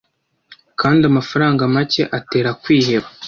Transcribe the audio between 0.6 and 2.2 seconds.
Kandi amafaranga make